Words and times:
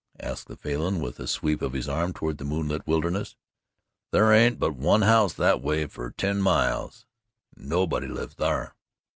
asked 0.19 0.47
the 0.47 0.55
Falin 0.57 0.99
with 0.99 1.19
a 1.19 1.27
sweep 1.27 1.61
of 1.61 1.73
his 1.73 1.87
arm 1.87 2.11
toward 2.11 2.39
the 2.39 2.43
moonlit 2.43 2.87
wilderness. 2.87 3.35
"Thar 4.11 4.33
ain't 4.33 4.57
but 4.57 4.73
one 4.75 5.03
house 5.03 5.33
that 5.35 5.61
way 5.61 5.85
fer 5.85 6.09
ten 6.09 6.41
miles 6.41 7.05
and 7.55 7.69
nobody 7.69 8.07
lives 8.07 8.33
thar." 8.33 8.73